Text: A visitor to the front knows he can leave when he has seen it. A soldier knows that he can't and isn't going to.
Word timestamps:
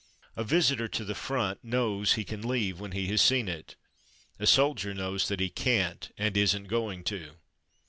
A 0.35 0.43
visitor 0.43 0.87
to 0.87 1.05
the 1.05 1.13
front 1.13 1.63
knows 1.63 2.13
he 2.13 2.23
can 2.23 2.41
leave 2.41 2.79
when 2.79 2.91
he 2.93 3.05
has 3.09 3.21
seen 3.21 3.47
it. 3.47 3.75
A 4.39 4.47
soldier 4.47 4.95
knows 4.95 5.27
that 5.27 5.39
he 5.39 5.51
can't 5.51 6.11
and 6.17 6.35
isn't 6.35 6.65
going 6.65 7.03
to. 7.03 7.33